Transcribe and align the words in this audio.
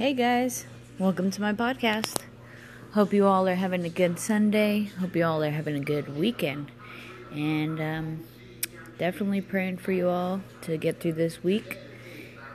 Hey 0.00 0.14
guys, 0.14 0.64
welcome 0.98 1.30
to 1.30 1.42
my 1.42 1.52
podcast. 1.52 2.22
Hope 2.92 3.12
you 3.12 3.26
all 3.26 3.46
are 3.46 3.54
having 3.54 3.84
a 3.84 3.90
good 3.90 4.18
Sunday. 4.18 4.84
Hope 4.98 5.14
you 5.14 5.26
all 5.26 5.42
are 5.44 5.50
having 5.50 5.76
a 5.76 5.84
good 5.84 6.16
weekend. 6.16 6.70
And 7.32 7.78
um, 7.78 8.24
definitely 8.96 9.42
praying 9.42 9.76
for 9.76 9.92
you 9.92 10.08
all 10.08 10.40
to 10.62 10.78
get 10.78 11.00
through 11.00 11.12
this 11.12 11.44
week 11.44 11.76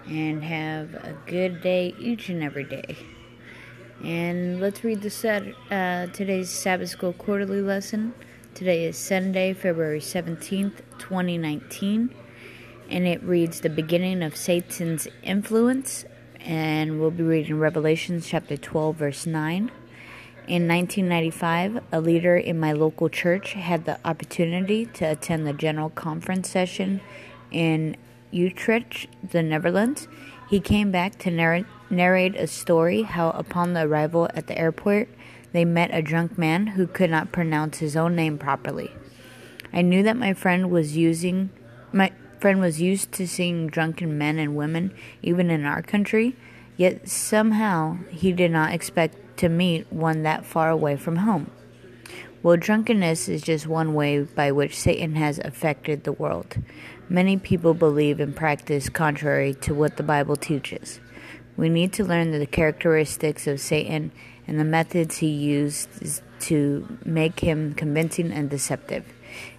and 0.07 0.43
have 0.43 0.95
a 0.95 1.15
good 1.27 1.61
day 1.61 1.93
each 1.99 2.29
and 2.29 2.41
every 2.41 2.63
day. 2.63 2.97
And 4.03 4.59
let's 4.59 4.83
read 4.83 5.03
the 5.03 5.11
set, 5.11 5.43
uh, 5.69 6.07
today's 6.07 6.49
Sabbath 6.49 6.89
School 6.89 7.13
quarterly 7.13 7.61
lesson. 7.61 8.15
Today 8.55 8.85
is 8.85 8.97
Sunday, 8.97 9.53
February 9.53 9.99
17th, 9.99 10.77
2019 10.97 12.09
and 12.89 13.07
it 13.07 13.21
reads 13.23 13.61
the 13.61 13.69
beginning 13.69 14.23
of 14.23 14.35
Satan's 14.35 15.07
influence. 15.21 16.05
And 16.45 16.99
we'll 16.99 17.09
be 17.09 17.23
reading 17.23 17.57
Revelations 17.57 18.27
chapter 18.27 18.55
12, 18.55 18.95
verse 18.95 19.25
9. 19.25 19.71
In 20.47 20.67
1995, 20.67 21.81
a 21.91 21.99
leader 21.99 22.37
in 22.37 22.59
my 22.59 22.71
local 22.71 23.09
church 23.09 23.53
had 23.53 23.85
the 23.85 23.97
opportunity 24.05 24.85
to 24.85 25.05
attend 25.05 25.47
the 25.47 25.53
general 25.53 25.89
conference 25.89 26.51
session 26.51 27.01
in 27.49 27.97
Utrecht, 28.29 29.07
the 29.27 29.41
Netherlands. 29.41 30.07
He 30.47 30.59
came 30.59 30.91
back 30.91 31.17
to 31.19 31.31
narr- 31.31 31.65
narrate 31.89 32.35
a 32.35 32.45
story 32.45 33.01
how, 33.01 33.31
upon 33.31 33.73
the 33.73 33.81
arrival 33.81 34.29
at 34.35 34.45
the 34.45 34.55
airport, 34.55 35.09
they 35.51 35.65
met 35.65 35.89
a 35.91 36.03
drunk 36.03 36.37
man 36.37 36.67
who 36.67 36.85
could 36.85 37.09
not 37.09 37.31
pronounce 37.31 37.79
his 37.79 37.95
own 37.95 38.15
name 38.15 38.37
properly. 38.37 38.91
I 39.73 39.81
knew 39.81 40.03
that 40.03 40.15
my 40.15 40.35
friend 40.35 40.69
was 40.69 40.95
using 40.95 41.49
my 41.91 42.11
friend 42.45 42.61
was 42.61 42.79
used 42.79 43.11
to 43.11 43.27
seeing 43.27 43.65
drunken 43.65 44.19
men 44.19 44.37
and 44.37 44.55
women, 44.55 44.93
even 45.23 45.49
in 45.49 45.65
our 45.65 45.81
country, 45.81 46.35
yet 46.77 47.09
somehow 47.09 47.97
he 48.11 48.31
did 48.31 48.51
not 48.51 48.71
expect 48.71 49.15
to 49.35 49.49
meet 49.49 49.91
one 49.91 50.21
that 50.21 50.45
far 50.45 50.69
away 50.69 50.95
from 50.95 51.15
home. 51.15 51.49
Well, 52.43 52.55
drunkenness 52.55 53.27
is 53.27 53.41
just 53.41 53.65
one 53.65 53.95
way 53.95 54.21
by 54.21 54.51
which 54.51 54.77
Satan 54.77 55.15
has 55.15 55.39
affected 55.39 56.03
the 56.03 56.11
world. 56.11 56.57
Many 57.09 57.35
people 57.35 57.73
believe 57.73 58.19
and 58.19 58.35
practice 58.35 58.89
contrary 58.89 59.55
to 59.61 59.73
what 59.73 59.97
the 59.97 60.03
Bible 60.03 60.35
teaches. 60.35 60.99
We 61.57 61.67
need 61.67 61.93
to 61.93 62.05
learn 62.05 62.29
the 62.29 62.45
characteristics 62.45 63.47
of 63.47 63.59
Satan 63.59 64.11
and 64.45 64.59
the 64.59 64.65
methods 64.65 65.17
he 65.17 65.29
used 65.29 66.21
to 66.41 66.99
make 67.03 67.39
him 67.39 67.73
convincing 67.73 68.31
and 68.31 68.51
deceptive. 68.51 69.14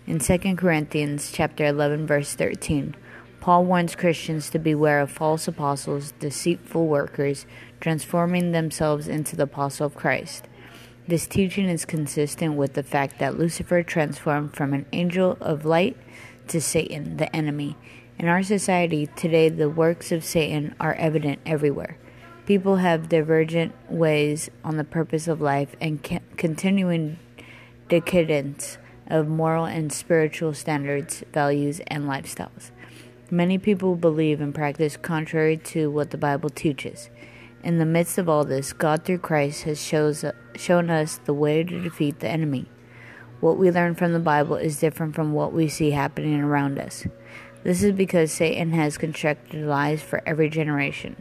In 0.07 0.19
2 0.19 0.57
Corinthians 0.57 1.33
chapter 1.33 1.65
11 1.65 2.07
verse 2.07 2.35
13, 2.35 2.95
Paul 3.41 3.65
warns 3.65 3.95
Christians 3.95 4.51
to 4.51 4.59
beware 4.59 5.01
of 5.01 5.11
false 5.11 5.47
apostles, 5.47 6.13
deceitful 6.19 6.87
workers, 6.87 7.47
transforming 7.81 8.53
themselves 8.53 9.07
into 9.07 9.37
the 9.37 9.45
apostle 9.45 9.87
of 9.87 9.95
Christ. 9.95 10.49
This 11.07 11.29
teaching 11.29 11.69
is 11.69 11.85
consistent 11.85 12.55
with 12.55 12.75
the 12.75 12.83
fact 12.83 13.21
that 13.21 13.39
Lucifer 13.39 13.85
transformed 13.85 14.57
from 14.57 14.75
an 14.75 14.87
angel 14.93 15.37
of 15.41 15.65
light 15.65 15.97
to 16.49 16.61
Satan, 16.61 17.19
the 17.19 17.35
enemy. 17.35 17.77
In 18.19 18.27
our 18.27 18.43
society 18.43 19.07
today, 19.15 19.49
the 19.49 19.71
works 19.71 20.11
of 20.11 20.25
Satan 20.25 20.75
are 20.81 20.95
evident 20.95 21.39
everywhere. 21.47 21.99
People 22.47 22.77
have 22.77 23.09
divergent 23.09 23.75
ways 23.89 24.51
on 24.65 24.77
the 24.77 24.85
purpose 24.85 25.29
of 25.29 25.41
life 25.41 25.77
and 25.81 26.03
continuing 26.37 27.19
decadence 27.89 28.79
of 29.09 29.29
moral 29.29 29.65
and 29.65 29.93
spiritual 29.93 30.55
standards, 30.55 31.25
values, 31.33 31.81
and 31.87 32.05
lifestyles. 32.05 32.71
Many 33.31 33.59
people 33.59 33.97
believe 33.97 34.41
and 34.41 34.55
practice 34.55 34.97
contrary 34.97 35.57
to 35.57 35.91
what 35.91 36.11
the 36.11 36.19
Bible 36.19 36.49
teaches. 36.49 37.11
In 37.63 37.79
the 37.79 37.85
midst 37.85 38.19
of 38.19 38.29
all 38.29 38.45
this, 38.45 38.73
God 38.73 39.05
through 39.05 39.19
Christ 39.19 39.65
has 39.65 39.83
shows, 39.83 40.25
shown 40.55 40.91
us 40.91 41.19
the 41.25 41.35
way 41.35 41.65
to 41.65 41.83
defeat 41.83 42.21
the 42.21 42.29
enemy. 42.29 42.67
What 43.41 43.59
we 43.59 43.71
learn 43.71 43.97
from 43.97 44.13
the 44.13 44.21
Bible 44.21 44.57
is 44.57 44.79
different 44.79 45.15
from 45.15 45.33
what 45.33 45.53
we 45.53 45.69
see 45.69 45.91
happening 45.91 46.41
around 46.41 46.79
us. 46.79 47.07
This 47.65 47.83
is 47.83 47.93
because 47.93 48.31
Satan 48.31 48.71
has 48.73 48.97
constructed 48.97 49.67
lies 49.67 50.01
for 50.01 50.23
every 50.25 50.49
generation. 50.49 51.17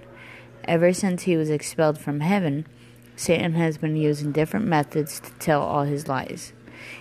Ever 0.66 0.94
since 0.94 1.24
he 1.24 1.36
was 1.36 1.50
expelled 1.50 1.98
from 1.98 2.20
heaven, 2.20 2.68
Satan 3.16 3.54
has 3.54 3.78
been 3.78 3.96
using 3.96 4.32
different 4.32 4.68
methods 4.68 5.20
to 5.20 5.32
tell 5.40 5.62
all 5.62 5.86
his 5.86 6.08
lies. 6.08 6.54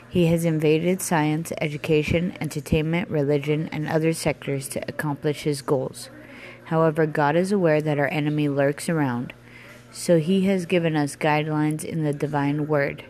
He 0.08 0.26
has 0.26 0.44
invaded 0.44 1.02
science, 1.02 1.52
education, 1.60 2.36
entertainment, 2.40 3.10
religion, 3.10 3.68
and 3.72 3.88
other 3.88 4.12
sectors 4.12 4.68
to 4.68 4.84
accomplish 4.88 5.42
his 5.42 5.62
goals. 5.62 6.10
However, 6.64 7.06
God 7.06 7.36
is 7.36 7.52
aware 7.52 7.82
that 7.82 7.98
our 7.98 8.08
enemy 8.08 8.48
lurks 8.48 8.88
around, 8.88 9.32
so 9.90 10.18
he 10.18 10.42
has 10.42 10.66
given 10.66 10.96
us 10.96 11.16
guidelines 11.16 11.84
in 11.84 12.04
the 12.04 12.12
divine 12.12 12.66
word. 12.66 13.04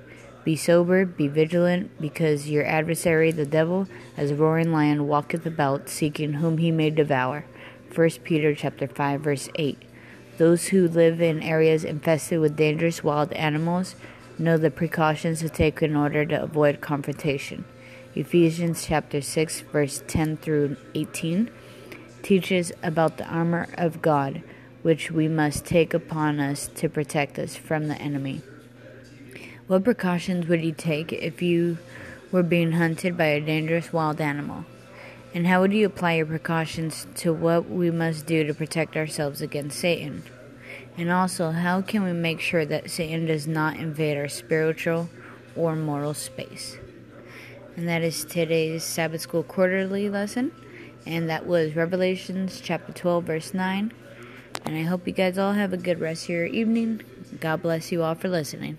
Be 0.44 0.56
sober, 0.56 1.06
be 1.06 1.28
vigilant, 1.28 1.90
because 2.00 2.50
your 2.50 2.66
adversary, 2.66 3.30
the 3.30 3.46
devil, 3.46 3.88
as 4.16 4.30
a 4.30 4.34
roaring 4.34 4.72
lion, 4.72 5.06
walketh 5.06 5.46
about, 5.46 5.88
seeking 5.88 6.34
whom 6.34 6.58
he 6.58 6.70
may 6.70 6.90
devour. 6.90 7.46
1 7.94 8.10
Peter 8.24 8.54
chapter 8.54 8.86
5, 8.86 9.20
verse 9.20 9.48
8. 9.54 9.78
Those 10.36 10.66
who 10.68 10.88
live 10.88 11.22
in 11.22 11.42
areas 11.42 11.84
infested 11.84 12.40
with 12.40 12.56
dangerous 12.56 13.04
wild 13.04 13.32
animals 13.34 13.94
know 14.38 14.56
the 14.56 14.70
precautions 14.70 15.40
to 15.40 15.48
take 15.48 15.82
in 15.82 15.96
order 15.96 16.24
to 16.24 16.42
avoid 16.42 16.80
confrontation. 16.80 17.64
Ephesians 18.14 18.86
chapter 18.86 19.20
6 19.20 19.60
verse 19.72 20.02
10 20.06 20.36
through 20.36 20.76
18 20.94 21.50
teaches 22.22 22.72
about 22.82 23.18
the 23.18 23.26
armor 23.26 23.68
of 23.74 24.00
God 24.00 24.42
which 24.82 25.10
we 25.10 25.28
must 25.28 25.64
take 25.64 25.94
upon 25.94 26.40
us 26.40 26.68
to 26.68 26.88
protect 26.88 27.38
us 27.38 27.56
from 27.56 27.88
the 27.88 27.96
enemy. 27.96 28.42
What 29.66 29.82
precautions 29.82 30.46
would 30.46 30.62
you 30.62 30.72
take 30.72 31.12
if 31.12 31.40
you 31.40 31.78
were 32.30 32.42
being 32.42 32.72
hunted 32.72 33.16
by 33.16 33.26
a 33.26 33.40
dangerous 33.40 33.92
wild 33.92 34.20
animal? 34.20 34.66
And 35.32 35.46
how 35.46 35.62
would 35.62 35.72
you 35.72 35.86
apply 35.86 36.14
your 36.14 36.26
precautions 36.26 37.06
to 37.16 37.32
what 37.32 37.68
we 37.68 37.90
must 37.90 38.26
do 38.26 38.44
to 38.44 38.54
protect 38.54 38.96
ourselves 38.96 39.40
against 39.40 39.80
Satan? 39.80 40.22
And 40.96 41.10
also, 41.10 41.50
how 41.50 41.82
can 41.82 42.04
we 42.04 42.12
make 42.12 42.40
sure 42.40 42.64
that 42.64 42.90
Satan 42.90 43.26
does 43.26 43.46
not 43.48 43.76
invade 43.76 44.16
our 44.16 44.28
spiritual 44.28 45.08
or 45.56 45.74
moral 45.74 46.14
space? 46.14 46.76
And 47.76 47.88
that 47.88 48.02
is 48.02 48.24
today's 48.24 48.84
Sabbath 48.84 49.22
School 49.22 49.42
quarterly 49.42 50.08
lesson. 50.08 50.52
And 51.04 51.28
that 51.28 51.46
was 51.46 51.74
Revelations 51.74 52.60
chapter 52.62 52.92
12, 52.92 53.24
verse 53.24 53.54
9. 53.54 53.92
And 54.64 54.76
I 54.76 54.82
hope 54.82 55.06
you 55.06 55.12
guys 55.12 55.36
all 55.36 55.52
have 55.52 55.72
a 55.72 55.76
good 55.76 56.00
rest 56.00 56.24
of 56.24 56.30
your 56.30 56.46
evening. 56.46 57.02
God 57.40 57.62
bless 57.62 57.90
you 57.90 58.02
all 58.04 58.14
for 58.14 58.28
listening. 58.28 58.78